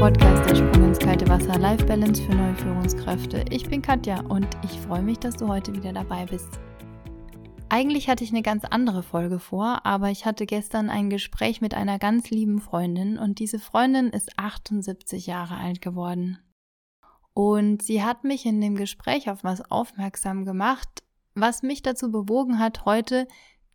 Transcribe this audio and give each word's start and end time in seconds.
Podcast 0.00 0.48
der 0.48 0.56
Sprung 0.56 0.84
ins 0.86 0.98
kalte 0.98 1.28
Wasser 1.28 1.58
Life 1.58 1.84
Balance 1.84 2.22
für 2.22 2.34
neue 2.34 2.54
Führungskräfte. 2.54 3.44
Ich 3.50 3.68
bin 3.68 3.82
Katja 3.82 4.22
und 4.22 4.48
ich 4.64 4.70
freue 4.80 5.02
mich, 5.02 5.18
dass 5.18 5.36
du 5.36 5.46
heute 5.46 5.74
wieder 5.74 5.92
dabei 5.92 6.24
bist. 6.24 6.48
Eigentlich 7.68 8.08
hatte 8.08 8.24
ich 8.24 8.30
eine 8.30 8.40
ganz 8.40 8.64
andere 8.64 9.02
Folge 9.02 9.38
vor, 9.38 9.84
aber 9.84 10.08
ich 10.08 10.24
hatte 10.24 10.46
gestern 10.46 10.88
ein 10.88 11.10
Gespräch 11.10 11.60
mit 11.60 11.74
einer 11.74 11.98
ganz 11.98 12.30
lieben 12.30 12.62
Freundin 12.62 13.18
und 13.18 13.40
diese 13.40 13.58
Freundin 13.58 14.08
ist 14.08 14.38
78 14.38 15.26
Jahre 15.26 15.58
alt 15.58 15.82
geworden. 15.82 16.38
Und 17.34 17.82
sie 17.82 18.02
hat 18.02 18.24
mich 18.24 18.46
in 18.46 18.62
dem 18.62 18.76
Gespräch 18.76 19.28
auf 19.28 19.44
was 19.44 19.70
aufmerksam 19.70 20.46
gemacht, 20.46 20.88
was 21.34 21.62
mich 21.62 21.82
dazu 21.82 22.10
bewogen 22.10 22.58
hat, 22.58 22.86
heute 22.86 23.28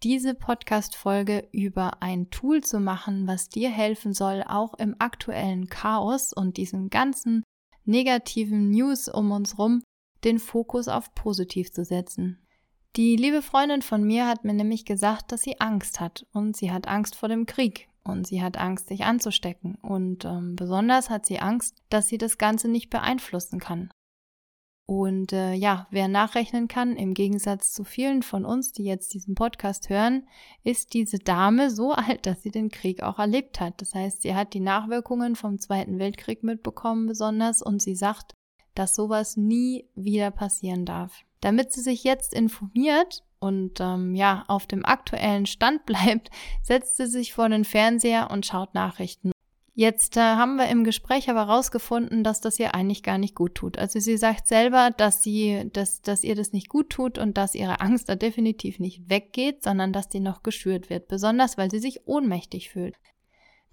diese 0.04 0.36
Podcast-Folge 0.36 1.48
über 1.52 2.02
ein 2.02 2.30
Tool 2.30 2.62
zu 2.62 2.80
machen, 2.80 3.28
was 3.28 3.50
dir 3.50 3.70
helfen 3.70 4.14
soll, 4.14 4.44
auch 4.48 4.74
im 4.76 4.96
aktuellen 5.00 5.68
Chaos 5.68 6.34
und 6.34 6.58
diesen 6.58 6.90
ganzen 6.90 7.44
negativen 7.86 8.70
News 8.70 9.08
um 9.08 9.32
uns 9.32 9.58
rum, 9.58 9.82
den 10.24 10.40
Fokus 10.40 10.88
auf 10.88 11.14
positiv 11.16 11.72
zu 11.72 11.86
setzen. 11.86 12.46
Die 12.96 13.16
liebe 13.16 13.42
Freundin 13.42 13.82
von 13.82 14.04
mir 14.04 14.28
hat 14.28 14.46
mir 14.46 14.54
nämlich 14.54 14.86
gesagt, 14.86 15.32
dass 15.32 15.42
sie 15.42 15.60
Angst 15.60 16.00
hat 16.00 16.26
und 16.32 16.56
sie 16.56 16.72
hat 16.72 16.88
Angst 16.88 17.16
vor 17.16 17.28
dem 17.28 17.46
Krieg 17.46 17.90
und 18.04 18.26
sie 18.26 18.42
hat 18.42 18.58
Angst, 18.58 18.88
sich 18.88 19.04
anzustecken 19.04 19.76
und 19.82 20.24
ähm, 20.24 20.56
besonders 20.56 21.10
hat 21.10 21.26
sie 21.26 21.40
Angst, 21.40 21.76
dass 21.90 22.08
sie 22.08 22.18
das 22.18 22.38
Ganze 22.38 22.70
nicht 22.70 22.90
beeinflussen 22.90 23.60
kann. 23.60 23.90
Und 24.88 25.34
äh, 25.34 25.54
ja, 25.54 25.88
wer 25.90 26.08
nachrechnen 26.08 26.68
kann, 26.68 26.96
im 26.96 27.16
Gegensatz 27.16 27.72
zu 27.72 27.84
vielen 27.84 28.22
von 28.22 28.46
uns, 28.46 28.72
die 28.72 28.84
jetzt 28.84 29.16
diesen 29.16 29.34
Podcast 29.34 29.90
hören, 29.90 30.28
ist 30.64 30.94
diese 30.94 31.18
Dame 31.18 31.72
so 31.72 31.92
alt, 31.94 32.26
dass 32.28 32.44
sie 32.44 32.52
den 32.52 32.70
Krieg 32.70 33.02
auch 33.02 33.18
erlebt 33.18 33.60
hat. 33.60 33.82
Das 33.82 33.96
heißt, 33.96 34.22
sie 34.22 34.36
hat 34.36 34.54
die 34.54 34.60
Nachwirkungen 34.60 35.36
vom 35.36 35.58
Zweiten 35.58 35.98
Weltkrieg 35.98 36.44
mitbekommen 36.44 37.08
besonders 37.08 37.64
und 37.64 37.82
sie 37.82 37.96
sagt, 37.96 38.34
dass 38.76 38.94
sowas 38.94 39.38
nie 39.38 39.86
wieder 39.96 40.30
passieren 40.30 40.86
darf. 40.86 41.24
Damit 41.42 41.72
sie 41.72 41.82
sich 41.82 42.04
jetzt 42.04 42.34
informiert 42.34 43.24
und 43.40 43.80
ähm, 43.80 44.14
ja 44.14 44.44
auf 44.48 44.68
dem 44.68 44.86
aktuellen 44.86 45.48
Stand 45.48 45.86
bleibt, 45.88 46.30
setzt 46.62 46.98
sie 46.98 47.08
sich 47.08 47.34
vor 47.34 47.50
den 47.50 47.66
Fernseher 47.66 48.30
und 48.30 48.46
schaut 48.46 48.76
Nachrichten 48.76 49.32
Jetzt 49.78 50.16
äh, 50.16 50.22
haben 50.22 50.56
wir 50.56 50.70
im 50.70 50.86
Gespräch 50.86 51.30
aber 51.30 51.44
rausgefunden, 51.44 52.24
dass 52.24 52.40
das 52.40 52.58
ihr 52.60 52.74
eigentlich 52.74 53.04
gar 53.04 53.18
nicht 53.18 53.36
gut 53.36 53.56
tut. 53.56 53.78
Also 53.78 54.00
sie 54.00 54.16
sagt 54.16 54.48
selber, 54.48 54.92
dass 54.96 55.22
sie, 55.22 55.70
dass, 55.74 56.02
dass 56.02 56.24
ihr 56.24 56.34
das 56.36 56.54
nicht 56.54 56.70
gut 56.70 56.90
tut 56.90 57.18
und 57.18 57.38
dass 57.38 57.56
ihre 57.56 57.82
Angst 57.82 58.08
da 58.08 58.16
definitiv 58.16 58.80
nicht 58.80 59.10
weggeht, 59.10 59.64
sondern 59.64 59.92
dass 59.92 60.08
die 60.08 60.22
noch 60.22 60.44
geschürt 60.44 60.90
wird. 60.90 61.10
Besonders, 61.10 61.58
weil 61.58 61.70
sie 61.70 61.80
sich 61.80 62.08
ohnmächtig 62.08 62.70
fühlt. 62.70 62.96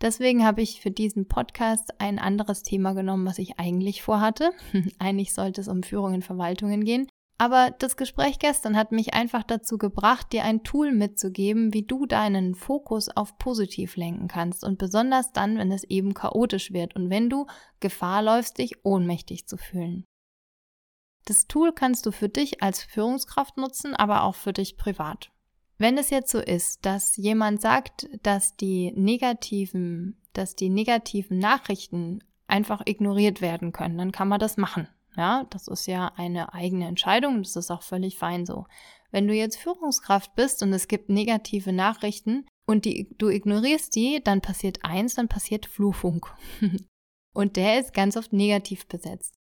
Deswegen 0.01 0.45
habe 0.45 0.61
ich 0.61 0.81
für 0.81 0.91
diesen 0.91 1.29
Podcast 1.29 2.01
ein 2.01 2.19
anderes 2.19 2.65
Thema 2.65 2.95
genommen, 2.95 3.25
was 3.25 3.39
ich 3.39 3.61
eigentlich 3.61 4.03
vorhatte. 4.03 4.51
eigentlich 4.99 5.33
sollte 5.33 5.61
es 5.61 5.69
um 5.69 5.85
Führung 5.85 6.15
in 6.15 6.23
Verwaltungen 6.23 6.83
gehen. 6.85 7.12
Aber 7.43 7.73
das 7.77 7.97
Gespräch 7.97 8.39
gestern 8.39 8.77
hat 8.77 8.93
mich 8.93 9.15
einfach 9.15 9.43
dazu 9.43 9.77
gebracht, 9.77 10.33
dir 10.33 10.45
ein 10.45 10.63
Tool 10.63 10.93
mitzugeben, 10.93 11.75
wie 11.75 11.83
du 11.83 12.07
deinen 12.07 12.55
Fokus 12.55 13.09
auf 13.09 13.37
positiv 13.37 13.97
lenken 13.97 14.29
kannst 14.29 14.63
und 14.63 14.79
besonders 14.79 15.33
dann, 15.33 15.59
wenn 15.59 15.73
es 15.73 15.83
eben 15.83 16.15
chaotisch 16.15 16.73
wird 16.73 16.95
und 16.95 17.11
wenn 17.11 17.29
du 17.29 17.47
Gefahr 17.81 18.23
läufst, 18.23 18.59
dich 18.59 18.85
ohnmächtig 18.85 19.49
zu 19.49 19.57
fühlen. 19.57 20.05
Das 21.25 21.49
Tool 21.49 21.73
kannst 21.73 22.07
du 22.07 22.13
für 22.13 22.29
dich 22.29 22.63
als 22.63 22.81
Führungskraft 22.81 23.57
nutzen, 23.57 23.97
aber 23.97 24.23
auch 24.23 24.37
für 24.37 24.53
dich 24.53 24.77
privat. 24.77 25.33
Wenn 25.79 25.99
es 25.99 26.11
jetzt 26.11 26.31
so 26.31 26.39
ist, 26.39 26.87
dass 26.87 27.17
jemand 27.17 27.61
sagt, 27.61 28.09
dass 28.23 28.57
die 28.57 28.93
negativen, 28.93 30.17
dass 30.33 30.55
die 30.55 30.71
negativen 30.71 31.41
Nachrichten 31.41 32.23
einfach 32.47 32.83
ignoriert 32.85 33.41
werden 33.41 33.73
können, 33.73 33.99
dann 33.99 34.13
kann 34.13 34.29
man 34.29 34.39
das 34.39 34.57
machen. 34.57 34.87
Ja, 35.17 35.47
das 35.51 35.69
ist 35.69 35.87
ja 35.87 36.13
eine 36.17 36.55
eigene 36.55 36.87
Entscheidung, 36.87 37.43
das 37.43 37.57
ist 37.57 37.71
auch 37.71 37.83
völlig 37.83 38.19
fein 38.19 38.47
so. 38.47 38.67
Wenn 39.11 39.29
du 39.29 39.35
jetzt 39.35 39.59
Führungskraft 39.59 40.35
bist 40.35 40.63
und 40.63 40.73
es 40.73 40.89
gibt 40.89 41.11
negative 41.11 41.73
Nachrichten 41.73 42.47
und 42.67 42.87
die, 42.87 43.15
du 43.19 43.29
ignorierst 43.29 43.95
die, 43.95 44.23
dann 44.25 44.41
passiert 44.41 44.79
eins, 44.85 45.15
dann 45.15 45.29
passiert 45.29 45.67
Flurfunk. 45.67 46.35
und 47.35 47.57
der 47.57 47.79
ist 47.79 47.93
ganz 47.93 48.17
oft 48.17 48.33
negativ 48.33 48.87
besetzt. 48.89 49.35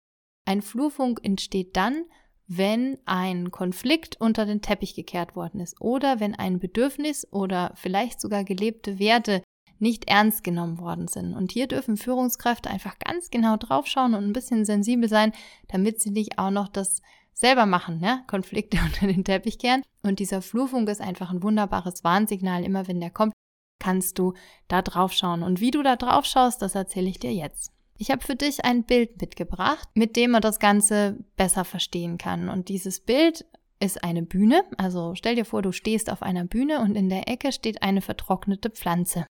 Ein 0.44 0.62
Flurfunk 0.62 1.20
entsteht 1.22 1.76
dann, 1.76 2.04
wenn 2.48 2.98
ein 3.04 3.52
Konflikt 3.52 4.20
unter 4.20 4.44
den 4.44 4.60
Teppich 4.60 4.96
gekehrt 4.96 5.36
worden 5.36 5.60
ist 5.60 5.80
oder 5.80 6.18
wenn 6.18 6.34
ein 6.34 6.58
Bedürfnis 6.58 7.24
oder 7.30 7.72
vielleicht 7.76 8.20
sogar 8.20 8.42
gelebte 8.42 8.98
Werte 8.98 9.44
nicht 9.80 10.08
ernst 10.08 10.44
genommen 10.44 10.78
worden 10.78 11.08
sind. 11.08 11.34
Und 11.34 11.52
hier 11.52 11.66
dürfen 11.66 11.96
Führungskräfte 11.96 12.70
einfach 12.70 12.98
ganz 12.98 13.30
genau 13.30 13.56
draufschauen 13.56 14.14
und 14.14 14.24
ein 14.24 14.32
bisschen 14.32 14.64
sensibel 14.64 15.08
sein, 15.08 15.32
damit 15.68 16.00
sie 16.00 16.10
nicht 16.10 16.38
auch 16.38 16.50
noch 16.50 16.68
das 16.68 17.02
selber 17.32 17.66
machen, 17.66 17.98
ne? 17.98 18.22
Konflikte 18.26 18.78
unter 18.84 19.06
den 19.06 19.24
Teppich 19.24 19.58
kehren. 19.58 19.82
Und 20.02 20.18
dieser 20.18 20.42
Flurfunk 20.42 20.88
ist 20.88 21.00
einfach 21.00 21.30
ein 21.30 21.42
wunderbares 21.42 22.04
Warnsignal. 22.04 22.64
Immer 22.64 22.86
wenn 22.88 23.00
der 23.00 23.10
kommt, 23.10 23.32
kannst 23.78 24.18
du 24.18 24.34
da 24.68 24.82
draufschauen. 24.82 25.42
Und 25.42 25.60
wie 25.60 25.70
du 25.70 25.82
da 25.82 25.96
drauf 25.96 26.26
schaust, 26.26 26.62
das 26.62 26.74
erzähle 26.74 27.08
ich 27.08 27.18
dir 27.18 27.32
jetzt. 27.32 27.72
Ich 27.96 28.10
habe 28.10 28.24
für 28.24 28.36
dich 28.36 28.64
ein 28.64 28.84
Bild 28.84 29.20
mitgebracht, 29.20 29.88
mit 29.94 30.16
dem 30.16 30.30
man 30.30 30.42
das 30.42 30.58
Ganze 30.58 31.18
besser 31.36 31.64
verstehen 31.64 32.16
kann. 32.16 32.48
Und 32.48 32.68
dieses 32.68 33.00
Bild 33.00 33.44
ist 33.78 34.04
eine 34.04 34.22
Bühne. 34.22 34.64
Also 34.78 35.14
stell 35.14 35.34
dir 35.34 35.44
vor, 35.44 35.62
du 35.62 35.72
stehst 35.72 36.10
auf 36.10 36.22
einer 36.22 36.44
Bühne 36.44 36.80
und 36.80 36.94
in 36.94 37.08
der 37.08 37.28
Ecke 37.28 37.52
steht 37.52 37.82
eine 37.82 38.00
vertrocknete 38.00 38.70
Pflanze. 38.70 39.26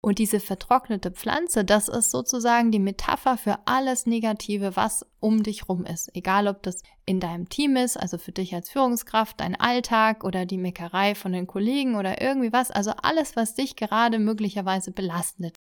Und 0.00 0.18
diese 0.18 0.38
vertrocknete 0.38 1.10
Pflanze, 1.10 1.64
das 1.64 1.88
ist 1.88 2.12
sozusagen 2.12 2.70
die 2.70 2.78
Metapher 2.78 3.36
für 3.36 3.58
alles 3.64 4.06
Negative, 4.06 4.76
was 4.76 5.04
um 5.18 5.42
dich 5.42 5.68
rum 5.68 5.84
ist. 5.84 6.14
Egal, 6.14 6.46
ob 6.46 6.62
das 6.62 6.82
in 7.06 7.18
deinem 7.18 7.48
Team 7.48 7.76
ist, 7.76 7.96
also 7.96 8.16
für 8.16 8.32
dich 8.32 8.54
als 8.54 8.68
Führungskraft, 8.68 9.40
dein 9.40 9.58
Alltag 9.58 10.22
oder 10.22 10.46
die 10.46 10.58
Meckerei 10.58 11.14
von 11.14 11.32
den 11.32 11.46
Kollegen 11.48 11.96
oder 11.96 12.20
irgendwie 12.22 12.52
was. 12.52 12.70
Also 12.70 12.92
alles, 13.02 13.34
was 13.34 13.54
dich 13.54 13.74
gerade 13.74 14.20
möglicherweise 14.20 14.92
belastet. 14.92 15.56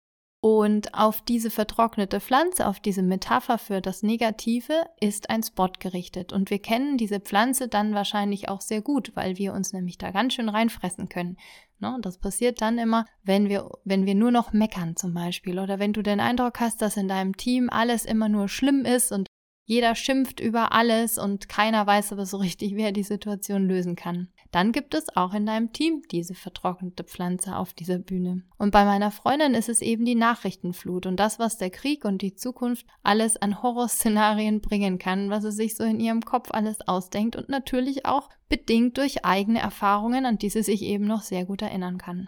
Und 0.43 0.95
auf 0.95 1.21
diese 1.21 1.51
vertrocknete 1.51 2.19
Pflanze, 2.19 2.65
auf 2.65 2.79
diese 2.79 3.03
Metapher 3.03 3.59
für 3.59 3.79
das 3.79 4.01
Negative, 4.01 4.87
ist 4.99 5.29
ein 5.29 5.43
Spot 5.43 5.69
gerichtet. 5.77 6.33
Und 6.33 6.49
wir 6.49 6.57
kennen 6.57 6.97
diese 6.97 7.19
Pflanze 7.19 7.67
dann 7.67 7.93
wahrscheinlich 7.93 8.49
auch 8.49 8.59
sehr 8.59 8.81
gut, 8.81 9.11
weil 9.13 9.37
wir 9.37 9.53
uns 9.53 9.71
nämlich 9.71 9.99
da 9.99 10.09
ganz 10.09 10.33
schön 10.33 10.49
reinfressen 10.49 11.09
können. 11.09 11.37
Ne? 11.77 11.95
Das 12.01 12.17
passiert 12.17 12.59
dann 12.59 12.79
immer, 12.79 13.05
wenn 13.23 13.49
wir, 13.49 13.69
wenn 13.83 14.07
wir 14.07 14.15
nur 14.15 14.31
noch 14.31 14.51
meckern 14.51 14.95
zum 14.95 15.13
Beispiel 15.13 15.59
oder 15.59 15.77
wenn 15.77 15.93
du 15.93 16.01
den 16.01 16.19
Eindruck 16.19 16.59
hast, 16.59 16.81
dass 16.81 16.97
in 16.97 17.07
deinem 17.07 17.37
Team 17.37 17.69
alles 17.69 18.05
immer 18.05 18.27
nur 18.27 18.49
schlimm 18.49 18.83
ist 18.83 19.11
und 19.11 19.27
jeder 19.65 19.95
schimpft 19.95 20.39
über 20.39 20.73
alles 20.73 21.17
und 21.17 21.47
keiner 21.47 21.87
weiß 21.87 22.11
aber 22.11 22.25
so 22.25 22.37
richtig, 22.45 22.75
wer 22.75 22.91
die 22.91 23.03
Situation 23.03 23.67
lösen 23.67 23.95
kann. 23.95 24.29
Dann 24.51 24.73
gibt 24.73 24.93
es 24.93 25.15
auch 25.15 25.33
in 25.33 25.45
deinem 25.45 25.71
Team 25.71 26.01
diese 26.11 26.33
vertrocknete 26.33 27.05
Pflanze 27.05 27.55
auf 27.55 27.73
dieser 27.73 27.99
Bühne. 27.99 28.43
Und 28.57 28.71
bei 28.71 28.83
meiner 28.83 29.09
Freundin 29.11 29.53
ist 29.53 29.69
es 29.69 29.81
eben 29.81 30.03
die 30.03 30.15
Nachrichtenflut 30.15 31.05
und 31.05 31.17
das, 31.17 31.39
was 31.39 31.57
der 31.57 31.69
Krieg 31.69 32.03
und 32.03 32.21
die 32.21 32.35
Zukunft 32.35 32.85
alles 33.01 33.37
an 33.37 33.63
Horrorszenarien 33.63 34.59
bringen 34.59 34.99
kann, 34.99 35.29
was 35.29 35.43
sie 35.43 35.51
sich 35.51 35.75
so 35.75 35.85
in 35.85 36.01
ihrem 36.01 36.21
Kopf 36.21 36.49
alles 36.51 36.81
ausdenkt 36.85 37.37
und 37.37 37.47
natürlich 37.47 38.05
auch 38.05 38.29
bedingt 38.49 38.97
durch 38.97 39.23
eigene 39.23 39.59
Erfahrungen, 39.59 40.25
an 40.25 40.37
die 40.37 40.49
sie 40.49 40.63
sich 40.63 40.81
eben 40.81 41.05
noch 41.05 41.21
sehr 41.21 41.45
gut 41.45 41.61
erinnern 41.61 41.97
kann. 41.97 42.27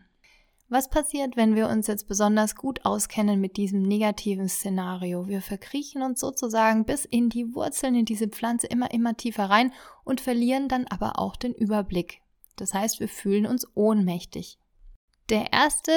Was 0.73 0.89
passiert, 0.89 1.37
wenn 1.37 1.55
wir 1.55 1.69
uns 1.69 1.85
jetzt 1.85 2.07
besonders 2.07 2.55
gut 2.55 2.83
auskennen 2.83 3.39
mit 3.39 3.57
diesem 3.57 3.83
negativen 3.83 4.49
Szenario? 4.49 5.27
Wir 5.27 5.43
verkriechen 5.43 6.01
uns 6.01 6.19
sozusagen 6.19 6.83
bis 6.83 7.05
in 7.05 7.29
die 7.29 7.53
Wurzeln 7.53 7.93
in 7.93 8.05
diese 8.05 8.27
Pflanze 8.27 8.65
immer, 8.65 8.89
immer 8.89 9.15
tiefer 9.15 9.51
rein 9.51 9.71
und 10.03 10.19
verlieren 10.19 10.69
dann 10.69 10.87
aber 10.87 11.19
auch 11.19 11.35
den 11.35 11.53
Überblick. 11.53 12.21
Das 12.55 12.73
heißt, 12.73 12.99
wir 12.99 13.07
fühlen 13.07 13.45
uns 13.45 13.67
ohnmächtig. 13.75 14.57
Der 15.29 15.53
erste 15.53 15.91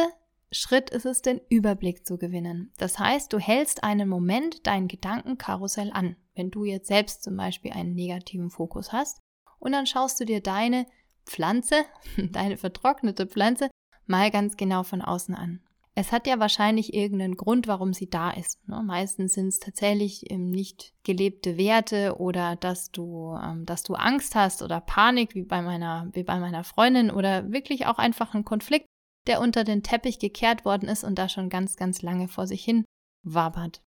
Schritt 0.52 0.90
ist 0.90 1.06
es, 1.06 1.23
den 1.23 1.40
Überblick 1.49 2.06
zu 2.06 2.19
gewinnen. 2.19 2.70
Das 2.76 2.99
heißt, 2.99 3.32
du 3.32 3.38
hältst 3.38 3.82
einen 3.82 4.11
Moment 4.11 4.67
dein 4.67 4.88
Gedankenkarussell 4.88 5.90
an, 5.90 6.17
wenn 6.34 6.50
du 6.50 6.64
jetzt 6.64 6.88
selbst 6.88 7.23
zum 7.23 7.38
Beispiel 7.38 7.73
einen 7.73 7.94
negativen 7.94 8.50
Fokus 8.50 8.93
hast, 8.93 9.23
und 9.58 9.73
dann 9.73 9.87
schaust 9.87 10.20
du 10.20 10.26
dir 10.26 10.43
deine 10.43 10.84
Pflanze, 11.25 11.87
deine 12.31 12.58
vertrocknete 12.58 13.26
Pflanze 13.26 13.70
mal 14.06 14.31
ganz 14.31 14.56
genau 14.56 14.82
von 14.82 15.03
außen 15.03 15.35
an. 15.35 15.61
Es 15.99 16.12
hat 16.12 16.26
ja 16.26 16.38
wahrscheinlich 16.38 16.93
irgendeinen 16.93 17.37
Grund, 17.37 17.67
warum 17.69 17.94
sie 17.94 18.11
da 18.11 18.31
ist. 18.31 18.69
Ne? 18.69 18.82
Meistens 18.85 19.32
sind 19.32 19.49
es 19.49 19.61
tatsächlich 19.61 20.31
ähm, 20.31 20.50
nicht 20.50 20.93
gelebte 21.05 21.56
Werte 21.56 22.17
oder 22.19 22.55
dass 22.55 22.91
du, 22.91 23.35
ähm, 23.43 23.64
dass 23.64 23.82
du 23.82 23.94
Angst 23.94 24.35
hast 24.35 24.61
oder 24.61 24.82
Panik, 24.82 25.35
wie 25.35 25.44
bei 25.44 25.62
meiner, 25.62 26.11
wie 26.12 26.23
bei 26.23 26.38
meiner 26.38 26.64
Freundin, 26.64 27.11
oder 27.11 27.50
wirklich 27.50 27.87
auch 27.87 27.97
einfach 27.97 28.35
ein 28.35 28.44
Konflikt, 28.44 28.85
der 29.26 29.41
unter 29.41 29.64
den 29.64 29.82
Teppich 29.82 30.19
gekehrt 30.19 30.67
worden 30.67 30.87
ist 30.87 31.02
und 31.02 31.19
da 31.19 31.31
schon 31.31 31.49
ganz, 31.49 31.76
ganz 31.76 32.02
lange 32.02 32.29
vor 32.29 32.47
sich 32.47 32.62
hin 32.62 32.85
wabert. 33.25 33.81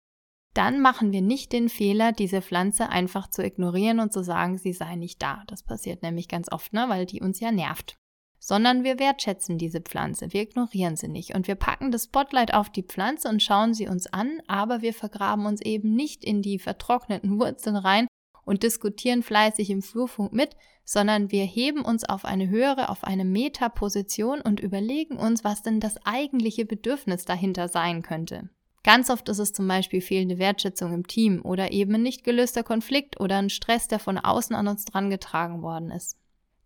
Dann 0.55 0.81
machen 0.81 1.11
wir 1.11 1.21
nicht 1.21 1.53
den 1.53 1.69
Fehler, 1.69 2.11
diese 2.11 2.41
Pflanze 2.41 2.89
einfach 2.89 3.29
zu 3.29 3.45
ignorieren 3.45 3.99
und 3.99 4.11
zu 4.11 4.23
sagen, 4.23 4.57
sie 4.57 4.73
sei 4.73 4.95
nicht 4.95 5.21
da. 5.21 5.43
Das 5.45 5.61
passiert 5.61 6.01
nämlich 6.01 6.27
ganz 6.27 6.51
oft, 6.51 6.73
ne? 6.73 6.85
weil 6.87 7.05
die 7.05 7.21
uns 7.21 7.39
ja 7.39 7.51
nervt 7.51 7.98
sondern 8.39 8.83
wir 8.83 8.99
wertschätzen 8.99 9.57
diese 9.57 9.81
Pflanze, 9.81 10.31
wir 10.31 10.41
ignorieren 10.41 10.95
sie 10.95 11.07
nicht 11.07 11.35
und 11.35 11.47
wir 11.47 11.55
packen 11.55 11.91
das 11.91 12.05
Spotlight 12.05 12.53
auf 12.53 12.69
die 12.69 12.83
Pflanze 12.83 13.29
und 13.29 13.43
schauen 13.43 13.73
sie 13.73 13.87
uns 13.87 14.07
an, 14.07 14.41
aber 14.47 14.81
wir 14.81 14.93
vergraben 14.93 15.45
uns 15.45 15.61
eben 15.61 15.93
nicht 15.93 16.23
in 16.23 16.41
die 16.41 16.59
vertrockneten 16.59 17.39
Wurzeln 17.39 17.75
rein 17.75 18.07
und 18.45 18.63
diskutieren 18.63 19.21
fleißig 19.21 19.69
im 19.69 19.81
Flurfunk 19.81 20.33
mit, 20.33 20.55
sondern 20.83 21.31
wir 21.31 21.43
heben 21.43 21.85
uns 21.85 22.03
auf 22.03 22.25
eine 22.25 22.49
höhere, 22.49 22.89
auf 22.89 23.03
eine 23.03 23.25
Metaposition 23.25 24.41
und 24.41 24.59
überlegen 24.59 25.17
uns, 25.17 25.43
was 25.43 25.61
denn 25.61 25.79
das 25.79 26.03
eigentliche 26.03 26.65
Bedürfnis 26.65 27.25
dahinter 27.25 27.67
sein 27.67 28.01
könnte. 28.01 28.49
Ganz 28.83 29.09
oft 29.09 29.29
ist 29.29 29.39
es 29.39 29.53
zum 29.53 29.67
Beispiel 29.67 30.01
fehlende 30.01 30.39
Wertschätzung 30.39 30.93
im 30.93 31.05
Team 31.05 31.41
oder 31.43 31.71
eben 31.71 31.95
ein 31.95 32.01
nicht 32.01 32.23
gelöster 32.23 32.63
Konflikt 32.63 33.19
oder 33.19 33.37
ein 33.37 33.49
Stress, 33.49 33.87
der 33.87 33.99
von 33.99 34.17
außen 34.17 34.55
an 34.55 34.67
uns 34.67 34.85
drangetragen 34.85 35.61
worden 35.61 35.91
ist. 35.91 36.18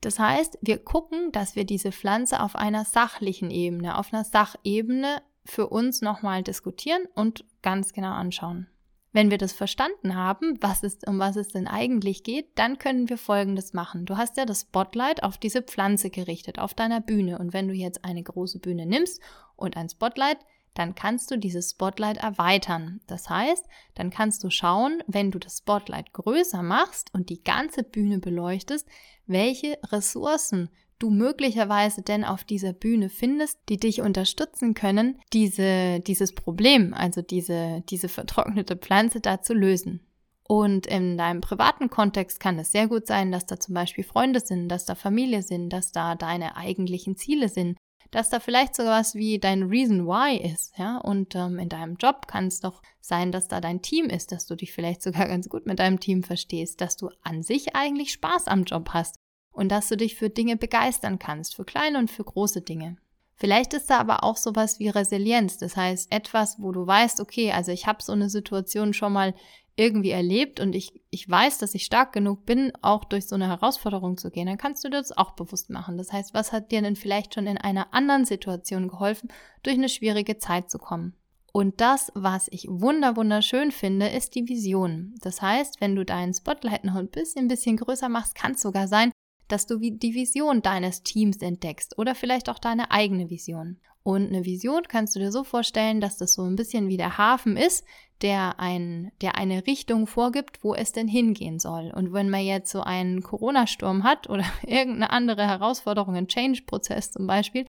Das 0.03 0.19
heißt, 0.19 0.59
wir 0.61 0.79
gucken, 0.79 1.31
dass 1.31 1.55
wir 1.55 1.63
diese 1.63 1.93
Pflanze 1.93 2.41
auf 2.41 2.57
einer 2.57 2.83
sachlichen 2.83 3.49
Ebene, 3.49 3.97
auf 3.97 4.11
einer 4.11 4.25
Sachebene 4.25 5.21
für 5.45 5.67
uns 5.67 6.01
nochmal 6.01 6.43
diskutieren 6.43 7.03
und 7.15 7.45
ganz 7.61 7.93
genau 7.93 8.11
anschauen. 8.11 8.67
Wenn 9.13 9.31
wir 9.31 9.37
das 9.37 9.53
verstanden 9.53 10.15
haben, 10.15 10.57
was 10.59 10.83
ist, 10.83 11.07
um 11.07 11.19
was 11.19 11.37
es 11.37 11.49
denn 11.49 11.67
eigentlich 11.67 12.23
geht, 12.23 12.47
dann 12.55 12.79
können 12.79 13.07
wir 13.07 13.17
Folgendes 13.17 13.71
machen. 13.71 14.05
Du 14.05 14.17
hast 14.17 14.35
ja 14.35 14.45
das 14.45 14.61
Spotlight 14.61 15.23
auf 15.23 15.37
diese 15.37 15.61
Pflanze 15.61 16.09
gerichtet, 16.09 16.59
auf 16.59 16.73
deiner 16.73 16.99
Bühne. 16.99 17.37
Und 17.39 17.53
wenn 17.53 17.69
du 17.69 17.73
jetzt 17.73 18.03
eine 18.03 18.23
große 18.23 18.59
Bühne 18.59 18.85
nimmst 18.85 19.21
und 19.55 19.77
ein 19.77 19.87
Spotlight, 19.87 20.39
dann 20.73 20.95
kannst 20.95 21.29
du 21.31 21.37
dieses 21.37 21.71
Spotlight 21.71 22.17
erweitern. 22.17 23.01
Das 23.07 23.29
heißt, 23.29 23.65
dann 23.95 24.09
kannst 24.09 24.43
du 24.43 24.49
schauen, 24.49 25.03
wenn 25.07 25.31
du 25.31 25.39
das 25.39 25.59
Spotlight 25.59 26.13
größer 26.13 26.63
machst 26.63 27.13
und 27.13 27.29
die 27.29 27.43
ganze 27.43 27.83
Bühne 27.83 28.19
beleuchtest, 28.19 28.87
welche 29.25 29.77
Ressourcen 29.91 30.69
du 30.99 31.09
möglicherweise 31.09 32.01
denn 32.01 32.23
auf 32.23 32.43
dieser 32.43 32.73
Bühne 32.73 33.09
findest, 33.09 33.59
die 33.69 33.77
dich 33.77 34.01
unterstützen 34.01 34.73
können, 34.73 35.19
diese, 35.33 35.99
dieses 35.99 36.33
Problem, 36.33 36.93
also 36.93 37.21
diese, 37.21 37.83
diese 37.89 38.09
vertrocknete 38.09 38.77
Pflanze 38.77 39.19
da 39.19 39.41
zu 39.41 39.53
lösen. 39.53 39.99
Und 40.45 40.87
in 40.87 41.17
deinem 41.17 41.41
privaten 41.41 41.89
Kontext 41.89 42.39
kann 42.39 42.59
es 42.59 42.71
sehr 42.71 42.87
gut 42.87 43.07
sein, 43.07 43.31
dass 43.31 43.45
da 43.45 43.59
zum 43.59 43.73
Beispiel 43.73 44.03
Freunde 44.03 44.39
sind, 44.39 44.69
dass 44.69 44.85
da 44.85 44.95
Familie 44.95 45.41
sind, 45.41 45.69
dass 45.69 45.91
da 45.91 46.15
deine 46.15 46.57
eigentlichen 46.57 47.15
Ziele 47.15 47.49
sind, 47.49 47.77
dass 48.13 48.29
da 48.29 48.39
vielleicht 48.39 48.75
sogar 48.75 48.99
was 48.99 49.15
wie 49.15 49.39
dein 49.39 49.63
Reason 49.63 50.05
Why 50.05 50.37
ist, 50.37 50.77
ja. 50.77 50.97
Und 50.97 51.35
ähm, 51.35 51.57
in 51.57 51.69
deinem 51.69 51.95
Job 51.95 52.27
kann 52.27 52.47
es 52.47 52.59
doch 52.59 52.81
sein, 53.01 53.31
dass 53.31 53.47
da 53.47 53.59
dein 53.59 53.81
Team 53.81 54.05
ist, 54.05 54.31
dass 54.31 54.45
du 54.45 54.55
dich 54.55 54.71
vielleicht 54.71 55.01
sogar 55.01 55.27
ganz 55.29 55.49
gut 55.49 55.65
mit 55.65 55.79
deinem 55.79 55.99
Team 55.99 56.23
verstehst, 56.23 56.79
dass 56.79 56.95
du 56.95 57.09
an 57.23 57.43
sich 57.43 57.75
eigentlich 57.75 58.11
Spaß 58.13 58.47
am 58.47 58.63
Job 58.63 58.89
hast 58.91 59.15
und 59.51 59.69
dass 59.71 59.89
du 59.89 59.97
dich 59.97 60.15
für 60.15 60.29
Dinge 60.29 60.57
begeistern 60.57 61.19
kannst, 61.19 61.55
für 61.55 61.65
kleine 61.65 61.97
und 61.97 62.11
für 62.11 62.23
große 62.23 62.61
Dinge. 62.61 62.97
Vielleicht 63.35 63.73
ist 63.73 63.89
da 63.89 63.99
aber 63.99 64.23
auch 64.23 64.37
sowas 64.37 64.79
wie 64.79 64.89
Resilienz, 64.89 65.57
das 65.57 65.75
heißt 65.75 66.11
etwas, 66.11 66.61
wo 66.61 66.71
du 66.71 66.85
weißt, 66.85 67.19
okay, 67.19 67.51
also 67.51 67.71
ich 67.71 67.87
habe 67.87 68.03
so 68.03 68.13
eine 68.13 68.29
Situation 68.29 68.93
schon 68.93 69.11
mal 69.11 69.33
irgendwie 69.75 70.11
erlebt 70.11 70.59
und 70.59 70.75
ich, 70.75 71.01
ich 71.09 71.27
weiß, 71.27 71.57
dass 71.57 71.73
ich 71.73 71.83
stark 71.85 72.13
genug 72.13 72.45
bin, 72.45 72.71
auch 72.81 73.05
durch 73.05 73.27
so 73.27 73.35
eine 73.35 73.47
Herausforderung 73.47 74.17
zu 74.17 74.29
gehen, 74.29 74.45
dann 74.45 74.57
kannst 74.57 74.83
du 74.83 74.89
das 74.89 75.11
auch 75.11 75.31
bewusst 75.31 75.69
machen. 75.69 75.97
Das 75.97 76.11
heißt, 76.13 76.33
was 76.33 76.51
hat 76.51 76.71
dir 76.71 76.81
denn 76.81 76.95
vielleicht 76.95 77.33
schon 77.33 77.47
in 77.47 77.57
einer 77.57 77.93
anderen 77.93 78.25
Situation 78.25 78.87
geholfen, 78.87 79.29
durch 79.63 79.77
eine 79.77 79.89
schwierige 79.89 80.37
Zeit 80.37 80.69
zu 80.69 80.77
kommen? 80.77 81.15
Und 81.51 81.81
das, 81.81 82.11
was 82.15 82.47
ich 82.51 82.67
wunder 82.67 83.15
wunderschön 83.15 83.71
finde, 83.71 84.07
ist 84.07 84.33
die 84.33 84.47
Vision. 84.47 85.15
Das 85.21 85.41
heißt, 85.41 85.81
wenn 85.81 85.95
du 85.95 86.03
deinen 86.03 86.33
Spotlight 86.33 86.83
noch 86.83 86.95
ein 86.95 87.09
bisschen, 87.09 87.45
ein 87.45 87.47
bisschen 87.47 87.77
größer 87.77 88.09
machst, 88.09 88.33
kann 88.35 88.53
es 88.53 88.61
sogar 88.61 88.87
sein, 88.87 89.11
dass 89.47 89.67
du 89.67 89.77
die 89.77 90.15
Vision 90.15 90.61
deines 90.63 91.03
Teams 91.03 91.37
entdeckst 91.37 91.97
oder 91.99 92.15
vielleicht 92.15 92.49
auch 92.49 92.57
deine 92.57 92.89
eigene 92.89 93.29
Vision. 93.29 93.79
Und 94.03 94.27
eine 94.27 94.43
Vision 94.43 94.83
kannst 94.87 95.15
du 95.15 95.19
dir 95.19 95.31
so 95.31 95.43
vorstellen, 95.43 96.01
dass 96.01 96.17
das 96.17 96.33
so 96.33 96.43
ein 96.43 96.57
bisschen 96.57 96.89
wie 96.89 96.97
der 96.97 97.17
Hafen 97.17 97.55
ist, 97.55 97.85
der, 98.21 98.59
ein, 98.59 99.11
der 99.21 99.35
eine 99.35 99.65
Richtung 99.65 100.07
vorgibt, 100.07 100.63
wo 100.63 100.75
es 100.75 100.91
denn 100.91 101.07
hingehen 101.07 101.59
soll. 101.59 101.91
Und 101.95 102.13
wenn 102.13 102.29
man 102.29 102.41
jetzt 102.41 102.71
so 102.71 102.81
einen 102.81 103.21
Corona-Sturm 103.21 104.03
hat 104.03 104.29
oder 104.29 104.45
irgendeine 104.63 105.09
andere 105.11 105.47
Herausforderung, 105.47 106.15
einen 106.15 106.27
Change-Prozess 106.27 107.11
zum 107.11 107.27
Beispiel, 107.27 107.65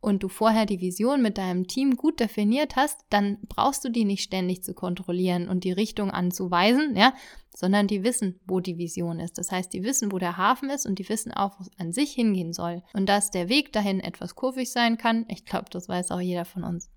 und 0.00 0.22
du 0.22 0.28
vorher 0.28 0.66
die 0.66 0.80
Vision 0.80 1.22
mit 1.22 1.38
deinem 1.38 1.66
Team 1.66 1.96
gut 1.96 2.20
definiert 2.20 2.76
hast, 2.76 3.04
dann 3.10 3.38
brauchst 3.48 3.84
du 3.84 3.90
die 3.90 4.04
nicht 4.04 4.22
ständig 4.22 4.62
zu 4.62 4.74
kontrollieren 4.74 5.48
und 5.48 5.64
die 5.64 5.72
Richtung 5.72 6.10
anzuweisen, 6.10 6.96
ja, 6.96 7.12
sondern 7.54 7.86
die 7.86 8.02
wissen, 8.02 8.40
wo 8.46 8.60
die 8.60 8.78
Vision 8.78 9.20
ist. 9.20 9.38
Das 9.38 9.52
heißt, 9.52 9.72
die 9.72 9.82
wissen, 9.82 10.12
wo 10.12 10.18
der 10.18 10.36
Hafen 10.36 10.70
ist 10.70 10.86
und 10.86 10.98
die 10.98 11.08
wissen 11.08 11.32
auch, 11.32 11.58
wo 11.58 11.62
es 11.62 11.70
an 11.78 11.92
sich 11.92 12.12
hingehen 12.12 12.52
soll. 12.52 12.82
Und 12.94 13.08
dass 13.08 13.30
der 13.30 13.48
Weg 13.48 13.72
dahin 13.72 14.00
etwas 14.00 14.34
kurvig 14.34 14.70
sein 14.70 14.98
kann, 14.98 15.26
ich 15.28 15.44
glaube, 15.44 15.66
das 15.70 15.88
weiß 15.88 16.10
auch 16.12 16.20
jeder 16.20 16.44
von 16.44 16.64
uns. 16.64 16.90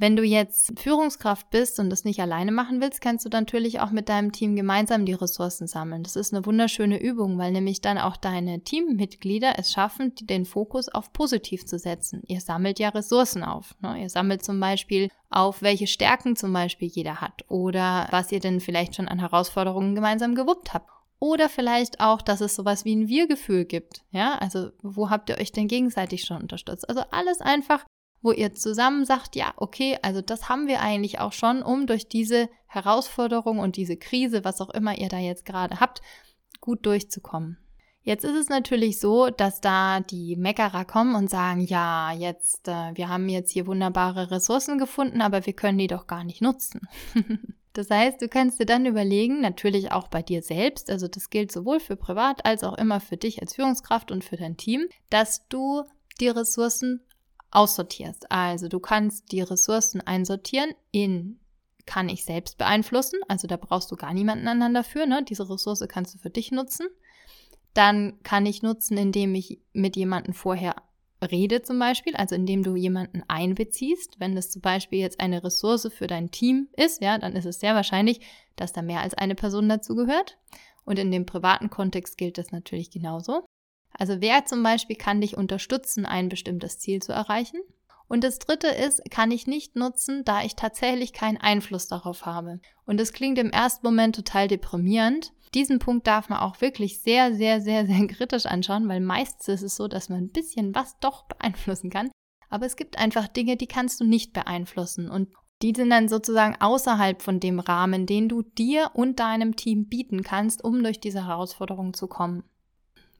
Wenn 0.00 0.14
du 0.14 0.22
jetzt 0.22 0.78
Führungskraft 0.78 1.50
bist 1.50 1.80
und 1.80 1.90
das 1.90 2.04
nicht 2.04 2.20
alleine 2.20 2.52
machen 2.52 2.80
willst, 2.80 3.00
kannst 3.00 3.24
du 3.24 3.28
natürlich 3.30 3.80
auch 3.80 3.90
mit 3.90 4.08
deinem 4.08 4.30
Team 4.30 4.54
gemeinsam 4.54 5.04
die 5.04 5.12
Ressourcen 5.12 5.66
sammeln. 5.66 6.04
Das 6.04 6.14
ist 6.14 6.32
eine 6.32 6.46
wunderschöne 6.46 7.02
Übung, 7.02 7.36
weil 7.36 7.50
nämlich 7.50 7.80
dann 7.80 7.98
auch 7.98 8.16
deine 8.16 8.62
Teammitglieder 8.62 9.58
es 9.58 9.72
schaffen, 9.72 10.12
den 10.20 10.44
Fokus 10.44 10.88
auf 10.88 11.12
positiv 11.12 11.66
zu 11.66 11.80
setzen. 11.80 12.22
Ihr 12.28 12.40
sammelt 12.40 12.78
ja 12.78 12.90
Ressourcen 12.90 13.42
auf. 13.42 13.74
Ne? 13.80 14.00
Ihr 14.02 14.08
sammelt 14.08 14.44
zum 14.44 14.60
Beispiel 14.60 15.10
auf, 15.30 15.62
welche 15.62 15.88
Stärken 15.88 16.36
zum 16.36 16.52
Beispiel 16.52 16.86
jeder 16.86 17.20
hat 17.20 17.44
oder 17.48 18.06
was 18.12 18.30
ihr 18.30 18.38
denn 18.38 18.60
vielleicht 18.60 18.94
schon 18.94 19.08
an 19.08 19.18
Herausforderungen 19.18 19.96
gemeinsam 19.96 20.36
gewuppt 20.36 20.74
habt. 20.74 20.88
Oder 21.20 21.48
vielleicht 21.48 21.98
auch, 21.98 22.22
dass 22.22 22.40
es 22.40 22.54
sowas 22.54 22.84
wie 22.84 22.94
ein 22.94 23.08
Wir-Gefühl 23.08 23.64
gibt. 23.64 24.04
Ja, 24.12 24.38
also 24.38 24.70
wo 24.80 25.10
habt 25.10 25.28
ihr 25.28 25.38
euch 25.38 25.50
denn 25.50 25.66
gegenseitig 25.66 26.24
schon 26.24 26.40
unterstützt? 26.42 26.88
Also 26.88 27.02
alles 27.10 27.40
einfach 27.40 27.84
wo 28.22 28.32
ihr 28.32 28.54
zusammen 28.54 29.04
sagt, 29.04 29.36
ja, 29.36 29.52
okay, 29.56 29.98
also 30.02 30.20
das 30.20 30.48
haben 30.48 30.66
wir 30.66 30.80
eigentlich 30.80 31.20
auch 31.20 31.32
schon, 31.32 31.62
um 31.62 31.86
durch 31.86 32.08
diese 32.08 32.48
Herausforderung 32.66 33.58
und 33.58 33.76
diese 33.76 33.96
Krise, 33.96 34.44
was 34.44 34.60
auch 34.60 34.70
immer 34.70 34.98
ihr 34.98 35.08
da 35.08 35.18
jetzt 35.18 35.44
gerade 35.44 35.80
habt, 35.80 36.02
gut 36.60 36.84
durchzukommen. 36.84 37.58
Jetzt 38.02 38.24
ist 38.24 38.36
es 38.36 38.48
natürlich 38.48 39.00
so, 39.00 39.28
dass 39.28 39.60
da 39.60 40.00
die 40.00 40.34
Meckerer 40.36 40.86
kommen 40.86 41.14
und 41.14 41.28
sagen, 41.28 41.60
ja, 41.60 42.10
jetzt, 42.12 42.66
äh, 42.66 42.92
wir 42.94 43.08
haben 43.08 43.28
jetzt 43.28 43.50
hier 43.50 43.66
wunderbare 43.66 44.30
Ressourcen 44.30 44.78
gefunden, 44.78 45.20
aber 45.20 45.44
wir 45.44 45.52
können 45.52 45.76
die 45.76 45.88
doch 45.88 46.06
gar 46.06 46.24
nicht 46.24 46.40
nutzen. 46.40 46.88
das 47.74 47.90
heißt, 47.90 48.22
du 48.22 48.28
kannst 48.28 48.60
dir 48.60 48.64
dann 48.64 48.86
überlegen, 48.86 49.42
natürlich 49.42 49.92
auch 49.92 50.08
bei 50.08 50.22
dir 50.22 50.42
selbst, 50.42 50.90
also 50.90 51.06
das 51.06 51.28
gilt 51.28 51.52
sowohl 51.52 51.80
für 51.80 51.96
privat 51.96 52.46
als 52.46 52.64
auch 52.64 52.78
immer 52.78 53.00
für 53.00 53.18
dich 53.18 53.42
als 53.42 53.54
Führungskraft 53.54 54.10
und 54.10 54.24
für 54.24 54.38
dein 54.38 54.56
Team, 54.56 54.86
dass 55.10 55.46
du 55.48 55.82
die 56.18 56.28
Ressourcen 56.28 57.02
aussortierst. 57.50 58.30
Also 58.30 58.68
du 58.68 58.80
kannst 58.80 59.32
die 59.32 59.40
Ressourcen 59.40 60.00
einsortieren 60.00 60.72
in 60.90 61.40
kann 61.88 62.10
ich 62.10 62.22
selbst 62.22 62.58
beeinflussen, 62.58 63.18
also 63.28 63.48
da 63.48 63.56
brauchst 63.56 63.90
du 63.90 63.96
gar 63.96 64.12
niemanden 64.12 64.46
anderen 64.46 64.74
dafür, 64.74 65.06
ne? 65.06 65.24
Diese 65.26 65.48
Ressource 65.48 65.82
kannst 65.88 66.14
du 66.14 66.18
für 66.18 66.28
dich 66.28 66.52
nutzen. 66.52 66.86
Dann 67.72 68.22
kann 68.22 68.44
ich 68.44 68.62
nutzen, 68.62 68.98
indem 68.98 69.34
ich 69.34 69.60
mit 69.72 69.96
jemandem 69.96 70.34
vorher 70.34 70.76
rede 71.22 71.62
zum 71.62 71.78
Beispiel, 71.78 72.14
also 72.14 72.34
indem 72.34 72.62
du 72.62 72.76
jemanden 72.76 73.22
einbeziehst. 73.26 74.20
Wenn 74.20 74.36
das 74.36 74.50
zum 74.50 74.60
Beispiel 74.60 74.98
jetzt 74.98 75.18
eine 75.18 75.42
Ressource 75.42 75.88
für 75.90 76.06
dein 76.06 76.30
Team 76.30 76.68
ist, 76.76 77.00
ja, 77.02 77.16
dann 77.16 77.34
ist 77.34 77.46
es 77.46 77.58
sehr 77.58 77.74
wahrscheinlich, 77.74 78.20
dass 78.56 78.74
da 78.74 78.82
mehr 78.82 79.00
als 79.00 79.14
eine 79.14 79.34
Person 79.34 79.68
dazu 79.68 79.94
gehört. 79.94 80.36
Und 80.84 80.98
in 80.98 81.10
dem 81.10 81.24
privaten 81.24 81.70
Kontext 81.70 82.18
gilt 82.18 82.36
das 82.36 82.52
natürlich 82.52 82.90
genauso. 82.90 83.46
Also 83.92 84.20
wer 84.20 84.44
zum 84.44 84.62
Beispiel 84.62 84.96
kann 84.96 85.20
dich 85.20 85.36
unterstützen, 85.36 86.06
ein 86.06 86.28
bestimmtes 86.28 86.78
Ziel 86.78 87.00
zu 87.02 87.12
erreichen? 87.12 87.60
Und 88.08 88.24
das 88.24 88.38
dritte 88.38 88.68
ist, 88.68 89.02
kann 89.10 89.30
ich 89.30 89.46
nicht 89.46 89.76
nutzen, 89.76 90.24
da 90.24 90.42
ich 90.42 90.56
tatsächlich 90.56 91.12
keinen 91.12 91.36
Einfluss 91.36 91.88
darauf 91.88 92.24
habe. 92.24 92.60
Und 92.86 92.98
das 92.98 93.12
klingt 93.12 93.38
im 93.38 93.50
ersten 93.50 93.86
Moment 93.86 94.16
total 94.16 94.48
deprimierend. 94.48 95.32
Diesen 95.54 95.78
Punkt 95.78 96.06
darf 96.06 96.28
man 96.28 96.40
auch 96.40 96.60
wirklich 96.60 97.00
sehr, 97.00 97.34
sehr, 97.34 97.60
sehr, 97.60 97.86
sehr 97.86 98.06
kritisch 98.08 98.46
anschauen, 98.46 98.88
weil 98.88 99.00
meistens 99.00 99.48
ist 99.48 99.62
es 99.62 99.76
so, 99.76 99.88
dass 99.88 100.08
man 100.08 100.24
ein 100.24 100.30
bisschen 100.30 100.74
was 100.74 100.98
doch 101.00 101.24
beeinflussen 101.24 101.90
kann. 101.90 102.10
Aber 102.48 102.64
es 102.64 102.76
gibt 102.76 102.98
einfach 102.98 103.28
Dinge, 103.28 103.56
die 103.56 103.66
kannst 103.66 104.00
du 104.00 104.04
nicht 104.04 104.32
beeinflussen. 104.32 105.10
Und 105.10 105.28
die 105.60 105.74
sind 105.76 105.90
dann 105.90 106.08
sozusagen 106.08 106.56
außerhalb 106.58 107.20
von 107.20 107.40
dem 107.40 107.58
Rahmen, 107.60 108.06
den 108.06 108.28
du 108.28 108.42
dir 108.42 108.90
und 108.94 109.20
deinem 109.20 109.56
Team 109.56 109.86
bieten 109.88 110.22
kannst, 110.22 110.64
um 110.64 110.82
durch 110.82 111.00
diese 111.00 111.26
Herausforderung 111.26 111.92
zu 111.92 112.06
kommen. 112.06 112.44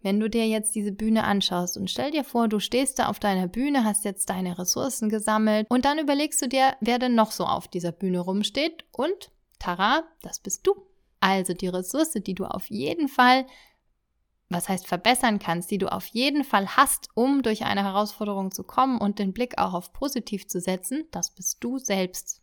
Wenn 0.02 0.20
du 0.20 0.30
dir 0.30 0.46
jetzt 0.46 0.74
diese 0.74 0.92
Bühne 0.92 1.24
anschaust 1.24 1.76
und 1.76 1.90
stell 1.90 2.10
dir 2.10 2.24
vor, 2.24 2.48
du 2.48 2.60
stehst 2.60 2.98
da 2.98 3.08
auf 3.08 3.18
deiner 3.18 3.48
Bühne, 3.48 3.84
hast 3.84 4.04
jetzt 4.04 4.30
deine 4.30 4.58
Ressourcen 4.58 5.08
gesammelt 5.08 5.66
und 5.68 5.84
dann 5.84 5.98
überlegst 5.98 6.40
du 6.40 6.48
dir, 6.48 6.76
wer 6.80 6.98
denn 6.98 7.14
noch 7.14 7.32
so 7.32 7.44
auf 7.44 7.66
dieser 7.68 7.92
Bühne 7.92 8.20
rumsteht 8.20 8.84
und 8.92 9.30
tara, 9.58 10.04
das 10.22 10.38
bist 10.38 10.66
du. 10.66 10.74
Also 11.20 11.52
die 11.52 11.68
Ressource, 11.68 12.12
die 12.12 12.34
du 12.34 12.44
auf 12.44 12.70
jeden 12.70 13.08
Fall, 13.08 13.46
was 14.48 14.68
heißt 14.68 14.86
verbessern 14.86 15.40
kannst, 15.40 15.70
die 15.70 15.78
du 15.78 15.90
auf 15.90 16.06
jeden 16.06 16.44
Fall 16.44 16.76
hast, 16.76 17.08
um 17.14 17.42
durch 17.42 17.64
eine 17.64 17.82
Herausforderung 17.82 18.52
zu 18.52 18.62
kommen 18.62 18.98
und 18.98 19.18
den 19.18 19.32
Blick 19.32 19.58
auch 19.58 19.74
auf 19.74 19.92
positiv 19.92 20.46
zu 20.46 20.60
setzen, 20.60 21.06
das 21.10 21.34
bist 21.34 21.58
du 21.60 21.78
selbst. 21.78 22.40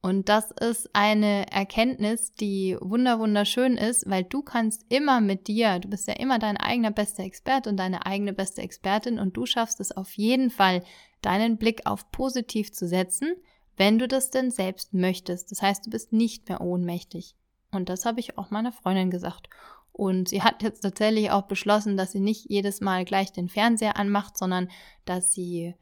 Und 0.00 0.28
das 0.28 0.52
ist 0.52 0.90
eine 0.92 1.50
Erkenntnis, 1.50 2.32
die 2.34 2.76
wunder 2.80 3.18
wunderschön 3.18 3.76
ist, 3.76 4.08
weil 4.08 4.22
du 4.22 4.42
kannst 4.42 4.84
immer 4.88 5.20
mit 5.20 5.48
dir, 5.48 5.80
du 5.80 5.88
bist 5.88 6.06
ja 6.06 6.14
immer 6.14 6.38
dein 6.38 6.56
eigener 6.56 6.92
bester 6.92 7.24
Experte 7.24 7.68
und 7.68 7.76
deine 7.76 8.06
eigene 8.06 8.32
beste 8.32 8.62
Expertin 8.62 9.18
und 9.18 9.36
du 9.36 9.44
schaffst 9.44 9.80
es 9.80 9.90
auf 9.90 10.12
jeden 10.12 10.50
Fall, 10.50 10.84
deinen 11.20 11.58
Blick 11.58 11.84
auf 11.84 12.12
positiv 12.12 12.72
zu 12.72 12.86
setzen, 12.86 13.34
wenn 13.76 13.98
du 13.98 14.06
das 14.06 14.30
denn 14.30 14.52
selbst 14.52 14.94
möchtest. 14.94 15.50
Das 15.50 15.62
heißt, 15.62 15.86
du 15.86 15.90
bist 15.90 16.12
nicht 16.12 16.48
mehr 16.48 16.60
ohnmächtig. 16.60 17.34
Und 17.72 17.88
das 17.88 18.04
habe 18.04 18.20
ich 18.20 18.38
auch 18.38 18.50
meiner 18.50 18.72
Freundin 18.72 19.10
gesagt. 19.10 19.48
Und 19.92 20.28
sie 20.28 20.42
hat 20.42 20.62
jetzt 20.62 20.82
tatsächlich 20.82 21.32
auch 21.32 21.42
beschlossen, 21.42 21.96
dass 21.96 22.12
sie 22.12 22.20
nicht 22.20 22.46
jedes 22.48 22.80
Mal 22.80 23.04
gleich 23.04 23.32
den 23.32 23.48
Fernseher 23.48 23.96
anmacht, 23.96 24.38
sondern 24.38 24.70
dass 25.04 25.32
sie 25.32 25.74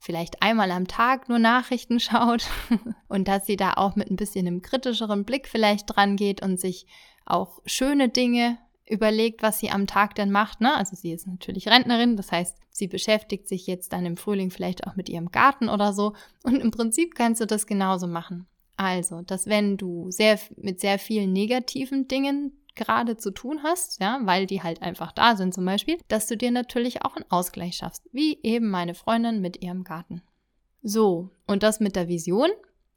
vielleicht 0.00 0.42
einmal 0.42 0.70
am 0.70 0.88
Tag 0.88 1.28
nur 1.28 1.38
Nachrichten 1.38 2.00
schaut 2.00 2.48
und 3.08 3.28
dass 3.28 3.46
sie 3.46 3.56
da 3.56 3.74
auch 3.74 3.94
mit 3.94 4.10
ein 4.10 4.16
bisschen 4.16 4.46
einem 4.46 4.62
kritischeren 4.62 5.24
Blick 5.24 5.46
vielleicht 5.46 5.94
dran 5.94 6.16
geht 6.16 6.42
und 6.42 6.58
sich 6.58 6.86
auch 7.26 7.60
schöne 7.66 8.08
Dinge 8.08 8.58
überlegt, 8.88 9.42
was 9.42 9.60
sie 9.60 9.70
am 9.70 9.86
Tag 9.86 10.14
denn 10.16 10.32
macht. 10.32 10.60
Ne? 10.60 10.74
Also 10.74 10.96
sie 10.96 11.12
ist 11.12 11.26
natürlich 11.26 11.68
Rentnerin, 11.68 12.16
das 12.16 12.32
heißt, 12.32 12.56
sie 12.70 12.88
beschäftigt 12.88 13.46
sich 13.46 13.66
jetzt 13.66 13.92
dann 13.92 14.06
im 14.06 14.16
Frühling 14.16 14.50
vielleicht 14.50 14.86
auch 14.86 14.96
mit 14.96 15.08
ihrem 15.08 15.30
Garten 15.30 15.68
oder 15.68 15.92
so. 15.92 16.14
Und 16.42 16.56
im 16.56 16.70
Prinzip 16.70 17.14
kannst 17.14 17.40
du 17.40 17.46
das 17.46 17.66
genauso 17.66 18.06
machen. 18.06 18.46
Also, 18.76 19.20
dass 19.20 19.46
wenn 19.46 19.76
du 19.76 20.10
sehr 20.10 20.40
mit 20.56 20.80
sehr 20.80 20.98
vielen 20.98 21.34
negativen 21.34 22.08
Dingen 22.08 22.59
gerade 22.74 23.16
zu 23.16 23.30
tun 23.30 23.62
hast, 23.62 24.00
ja, 24.00 24.20
weil 24.24 24.46
die 24.46 24.62
halt 24.62 24.82
einfach 24.82 25.12
da 25.12 25.36
sind 25.36 25.54
zum 25.54 25.64
Beispiel, 25.64 25.98
dass 26.08 26.26
du 26.26 26.36
dir 26.36 26.50
natürlich 26.50 27.04
auch 27.04 27.16
einen 27.16 27.30
Ausgleich 27.30 27.76
schaffst, 27.76 28.08
wie 28.12 28.38
eben 28.42 28.70
meine 28.70 28.94
Freundin 28.94 29.40
mit 29.40 29.62
ihrem 29.62 29.84
Garten. 29.84 30.22
So, 30.82 31.30
und 31.46 31.62
das 31.62 31.80
mit 31.80 31.96
der 31.96 32.08
Vision, 32.08 32.48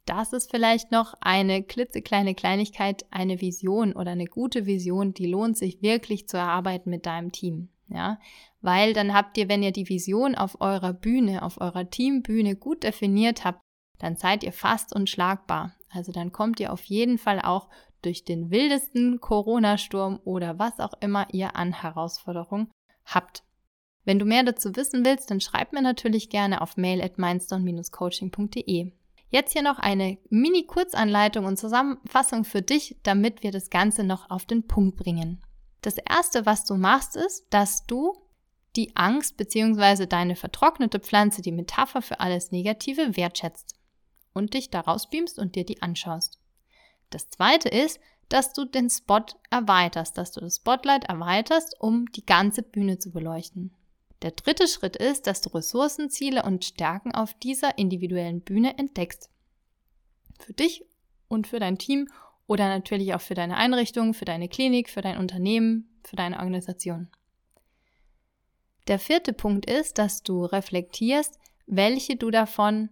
das 0.06 0.32
ist 0.32 0.50
vielleicht 0.50 0.90
noch 0.90 1.14
eine 1.20 1.62
klitzekleine 1.62 2.34
Kleinigkeit, 2.34 3.04
eine 3.10 3.40
Vision 3.40 3.94
oder 3.94 4.12
eine 4.12 4.26
gute 4.26 4.66
Vision, 4.66 5.14
die 5.14 5.26
lohnt 5.26 5.56
sich 5.56 5.82
wirklich 5.82 6.28
zu 6.28 6.36
erarbeiten 6.36 6.90
mit 6.90 7.06
deinem 7.06 7.32
Team. 7.32 7.68
Ja, 7.88 8.18
weil 8.62 8.94
dann 8.94 9.12
habt 9.12 9.36
ihr, 9.36 9.48
wenn 9.50 9.62
ihr 9.62 9.72
die 9.72 9.88
Vision 9.90 10.34
auf 10.34 10.60
eurer 10.60 10.94
Bühne, 10.94 11.42
auf 11.42 11.60
eurer 11.60 11.90
Teambühne 11.90 12.56
gut 12.56 12.82
definiert 12.82 13.44
habt, 13.44 13.60
dann 13.98 14.16
seid 14.16 14.42
ihr 14.42 14.52
fast 14.52 14.94
unschlagbar. 14.94 15.74
Also 15.90 16.10
dann 16.10 16.32
kommt 16.32 16.60
ihr 16.60 16.72
auf 16.72 16.82
jeden 16.84 17.18
Fall 17.18 17.40
auch 17.40 17.68
durch 18.04 18.24
den 18.24 18.50
wildesten 18.50 19.20
Corona-Sturm 19.20 20.20
oder 20.24 20.58
was 20.58 20.78
auch 20.80 20.94
immer 21.00 21.26
ihr 21.32 21.56
an 21.56 21.72
Herausforderungen 21.72 22.70
habt. 23.04 23.42
Wenn 24.04 24.18
du 24.18 24.24
mehr 24.24 24.42
dazu 24.42 24.76
wissen 24.76 25.04
willst, 25.04 25.30
dann 25.30 25.40
schreib 25.40 25.72
mir 25.72 25.82
natürlich 25.82 26.28
gerne 26.28 26.60
auf 26.60 26.76
mail 26.76 27.00
at 27.02 27.18
mindstone-coaching.de. 27.18 28.92
Jetzt 29.30 29.52
hier 29.52 29.62
noch 29.62 29.78
eine 29.78 30.18
Mini-Kurzanleitung 30.30 31.44
und 31.44 31.58
Zusammenfassung 31.58 32.44
für 32.44 32.62
dich, 32.62 32.96
damit 33.02 33.42
wir 33.42 33.50
das 33.50 33.70
Ganze 33.70 34.04
noch 34.04 34.30
auf 34.30 34.44
den 34.44 34.66
Punkt 34.66 34.96
bringen. 34.96 35.42
Das 35.80 35.96
erste, 35.98 36.46
was 36.46 36.64
du 36.64 36.76
machst, 36.76 37.16
ist, 37.16 37.46
dass 37.50 37.84
du 37.86 38.14
die 38.76 38.94
Angst 38.96 39.36
bzw. 39.36 40.06
deine 40.06 40.36
vertrocknete 40.36 41.00
Pflanze, 41.00 41.42
die 41.42 41.52
Metapher 41.52 42.02
für 42.02 42.20
alles 42.20 42.52
Negative, 42.52 43.16
wertschätzt 43.16 43.74
und 44.32 44.54
dich 44.54 44.70
daraus 44.70 45.08
beamst 45.08 45.38
und 45.38 45.56
dir 45.56 45.64
die 45.64 45.82
anschaust. 45.82 46.33
Das 47.14 47.30
zweite 47.30 47.68
ist, 47.68 48.00
dass 48.28 48.52
du 48.52 48.64
den 48.64 48.90
Spot 48.90 49.24
erweiterst, 49.48 50.18
dass 50.18 50.32
du 50.32 50.40
das 50.40 50.56
Spotlight 50.56 51.04
erweiterst, 51.04 51.80
um 51.80 52.10
die 52.10 52.26
ganze 52.26 52.64
Bühne 52.64 52.98
zu 52.98 53.12
beleuchten. 53.12 53.72
Der 54.22 54.32
dritte 54.32 54.66
Schritt 54.66 54.96
ist, 54.96 55.28
dass 55.28 55.40
du 55.40 55.50
Ressourcen, 55.50 56.10
Ziele 56.10 56.42
und 56.42 56.64
Stärken 56.64 57.14
auf 57.14 57.32
dieser 57.34 57.78
individuellen 57.78 58.40
Bühne 58.40 58.78
entdeckst. 58.78 59.30
Für 60.40 60.54
dich 60.54 60.84
und 61.28 61.46
für 61.46 61.60
dein 61.60 61.78
Team 61.78 62.08
oder 62.48 62.68
natürlich 62.68 63.14
auch 63.14 63.20
für 63.20 63.34
deine 63.34 63.58
Einrichtung, 63.58 64.12
für 64.12 64.24
deine 64.24 64.48
Klinik, 64.48 64.90
für 64.90 65.00
dein 65.00 65.18
Unternehmen, 65.18 66.00
für 66.02 66.16
deine 66.16 66.40
Organisation. 66.40 67.08
Der 68.88 68.98
vierte 68.98 69.32
Punkt 69.32 69.70
ist, 69.70 69.98
dass 69.98 70.24
du 70.24 70.44
reflektierst, 70.44 71.38
welche 71.66 72.16
du 72.16 72.32
davon 72.32 72.90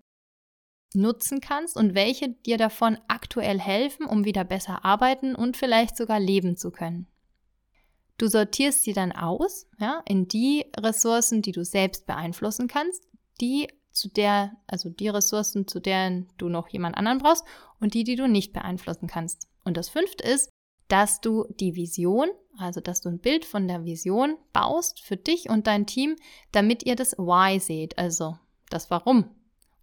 nutzen 0.94 1.40
kannst 1.40 1.76
und 1.76 1.94
welche 1.94 2.30
dir 2.30 2.58
davon 2.58 2.98
aktuell 3.08 3.58
helfen, 3.58 4.06
um 4.06 4.24
wieder 4.24 4.44
besser 4.44 4.84
arbeiten 4.84 5.34
und 5.34 5.56
vielleicht 5.56 5.96
sogar 5.96 6.20
leben 6.20 6.56
zu 6.56 6.70
können. 6.70 7.06
Du 8.18 8.28
sortierst 8.28 8.84
sie 8.84 8.92
dann 8.92 9.12
aus, 9.12 9.66
ja, 9.78 10.02
in 10.06 10.28
die 10.28 10.66
Ressourcen, 10.76 11.42
die 11.42 11.52
du 11.52 11.64
selbst 11.64 12.06
beeinflussen 12.06 12.68
kannst, 12.68 13.08
die 13.40 13.68
zu 13.90 14.08
der, 14.08 14.52
also 14.66 14.88
die 14.88 15.08
Ressourcen, 15.08 15.66
zu 15.66 15.80
deren 15.80 16.28
du 16.38 16.48
noch 16.48 16.68
jemand 16.68 16.96
anderen 16.96 17.18
brauchst 17.18 17.44
und 17.80 17.94
die, 17.94 18.04
die 18.04 18.16
du 18.16 18.28
nicht 18.28 18.52
beeinflussen 18.52 19.06
kannst. 19.06 19.48
Und 19.64 19.76
das 19.76 19.88
fünfte 19.88 20.24
ist, 20.24 20.50
dass 20.88 21.20
du 21.20 21.46
die 21.58 21.74
Vision, 21.74 22.28
also 22.58 22.80
dass 22.80 23.00
du 23.00 23.08
ein 23.08 23.18
Bild 23.18 23.44
von 23.44 23.66
der 23.66 23.84
Vision 23.84 24.36
baust 24.52 25.00
für 25.00 25.16
dich 25.16 25.48
und 25.48 25.66
dein 25.66 25.86
Team, 25.86 26.16
damit 26.52 26.84
ihr 26.84 26.96
das 26.96 27.12
Why 27.12 27.58
seht, 27.60 27.98
also 27.98 28.36
das 28.68 28.90
Warum. 28.90 29.30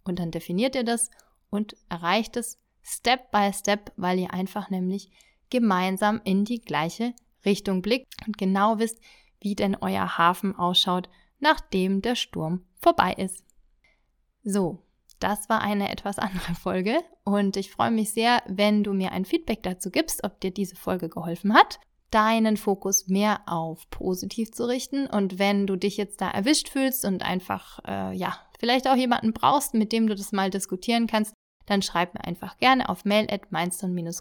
Und 0.04 0.18
dann 0.18 0.30
definiert 0.30 0.74
ihr 0.74 0.84
das 0.84 1.10
und 1.50 1.76
erreicht 1.88 2.36
es 2.36 2.58
Step 2.82 3.30
by 3.30 3.52
Step, 3.52 3.92
weil 3.96 4.18
ihr 4.18 4.32
einfach 4.32 4.70
nämlich 4.70 5.10
gemeinsam 5.50 6.20
in 6.24 6.44
die 6.44 6.60
gleiche 6.60 7.14
Richtung 7.44 7.82
blickt 7.82 8.14
und 8.26 8.38
genau 8.38 8.78
wisst, 8.78 9.00
wie 9.40 9.54
denn 9.54 9.76
euer 9.80 10.18
Hafen 10.18 10.56
ausschaut, 10.56 11.08
nachdem 11.38 12.02
der 12.02 12.14
Sturm 12.14 12.64
vorbei 12.80 13.12
ist. 13.12 13.44
So, 14.42 14.82
das 15.18 15.48
war 15.48 15.60
eine 15.60 15.90
etwas 15.90 16.18
andere 16.18 16.54
Folge 16.54 16.98
und 17.24 17.56
ich 17.56 17.70
freue 17.70 17.90
mich 17.90 18.12
sehr, 18.12 18.42
wenn 18.46 18.82
du 18.82 18.92
mir 18.92 19.12
ein 19.12 19.24
Feedback 19.24 19.62
dazu 19.62 19.90
gibst, 19.90 20.24
ob 20.24 20.40
dir 20.40 20.50
diese 20.50 20.76
Folge 20.76 21.08
geholfen 21.08 21.54
hat, 21.54 21.78
deinen 22.10 22.56
Fokus 22.56 23.08
mehr 23.08 23.40
auf 23.46 23.88
positiv 23.90 24.52
zu 24.52 24.66
richten. 24.66 25.06
Und 25.06 25.38
wenn 25.38 25.66
du 25.66 25.76
dich 25.76 25.96
jetzt 25.96 26.20
da 26.20 26.30
erwischt 26.30 26.68
fühlst 26.68 27.04
und 27.04 27.22
einfach 27.22 27.78
äh, 27.86 28.16
ja 28.16 28.36
vielleicht 28.58 28.88
auch 28.88 28.96
jemanden 28.96 29.32
brauchst, 29.32 29.74
mit 29.74 29.92
dem 29.92 30.06
du 30.06 30.14
das 30.14 30.32
mal 30.32 30.50
diskutieren 30.50 31.06
kannst, 31.06 31.34
dann 31.66 31.82
schreib 31.82 32.14
mir 32.14 32.24
einfach 32.24 32.58
gerne 32.58 32.88
auf 32.88 33.04
mail 33.04 33.28
at 33.30 33.50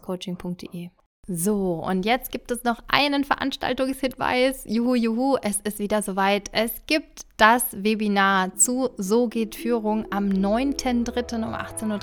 coachingde 0.02 0.92
so, 1.32 1.84
und 1.88 2.06
jetzt 2.06 2.32
gibt 2.32 2.50
es 2.50 2.64
noch 2.64 2.80
einen 2.88 3.24
Veranstaltungshinweis. 3.24 4.64
Juhu, 4.66 4.96
juhu, 4.96 5.38
es 5.44 5.60
ist 5.60 5.78
wieder 5.78 6.02
soweit. 6.02 6.50
Es 6.54 6.72
gibt 6.88 7.28
das 7.38 7.66
Webinar 7.72 8.56
zu 8.56 8.90
So 8.98 9.28
geht 9.28 9.56
Führung 9.56 10.08
am 10.10 10.30
9.3. 10.30 11.36
um 11.36 11.54
18.30 11.54 11.92
Uhr 11.92 12.00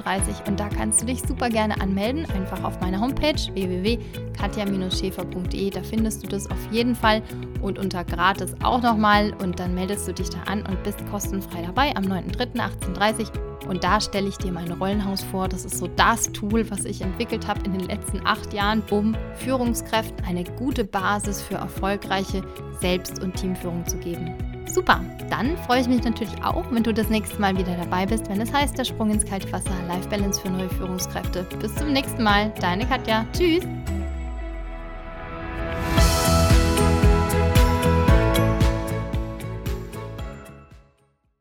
und 0.47 0.61
da 0.61 0.68
kannst 0.68 1.02
du 1.02 1.06
dich 1.06 1.23
super 1.23 1.50
gerne 1.50 1.80
anmelden. 1.80 2.25
Einfach 2.37 2.62
auf 2.62 2.80
meiner 2.80 3.00
Homepage 3.00 3.35
www.katja-schäfer.de. 3.52 5.71
Da 5.71 5.83
findest 5.83 6.23
du 6.23 6.28
das 6.28 6.49
auf 6.49 6.71
jeden 6.71 6.95
Fall 6.95 7.21
und 7.62 7.80
unter 7.80 8.04
gratis 8.04 8.54
auch 8.62 8.80
nochmal 8.80 9.35
und 9.42 9.59
dann 9.59 9.75
meldest 9.75 10.06
du 10.06 10.14
dich 10.14 10.30
da 10.30 10.38
an 10.47 10.64
und 10.66 10.80
bist 10.85 11.04
kostenfrei 11.11 11.62
dabei 11.62 11.97
am 11.97 12.04
9.3.18.30 12.04 13.23
Uhr. 13.23 13.33
Und 13.68 13.83
da 13.83 14.00
stelle 14.00 14.28
ich 14.28 14.38
dir 14.38 14.52
mein 14.52 14.71
Rollenhaus 14.71 15.23
vor. 15.23 15.49
Das 15.49 15.64
ist 15.64 15.78
so 15.78 15.88
das 15.88 16.30
Tool, 16.33 16.71
was 16.71 16.85
ich 16.85 17.02
entwickelt 17.02 17.49
habe 17.49 17.64
in 17.64 17.73
den 17.73 17.88
letzten 17.88 18.25
acht 18.25 18.52
Jahren, 18.52 18.83
um 18.90 19.15
Führungskräften 19.35 20.25
eine 20.26 20.44
gute 20.44 20.85
Basis 20.85 21.42
für 21.42 21.56
erfolgreiche 21.56 22.42
Selbst- 22.80 23.23
und 23.23 23.35
Teamführung 23.35 23.87
zu 23.87 23.96
geben. 23.99 24.35
Super, 24.66 25.00
dann 25.30 25.56
freue 25.58 25.80
ich 25.80 25.88
mich 25.88 26.02
natürlich 26.02 26.42
auch, 26.42 26.64
wenn 26.70 26.82
du 26.82 26.92
das 26.92 27.08
nächste 27.08 27.40
Mal 27.40 27.56
wieder 27.56 27.76
dabei 27.76 28.04
bist, 28.04 28.28
wenn 28.28 28.40
es 28.40 28.52
heißt, 28.52 28.76
der 28.76 28.85
Sprung 28.85 29.11
ins 29.11 29.25
kalte 29.25 29.50
Wasser, 29.52 29.70
Life 29.87 30.08
Balance 30.08 30.40
für 30.40 30.50
neue 30.50 30.68
Führungskräfte. 30.70 31.46
Bis 31.61 31.75
zum 31.76 31.92
nächsten 31.92 32.23
Mal, 32.23 32.52
deine 32.61 32.87
Katja. 32.87 33.25
Tschüss. 33.32 33.64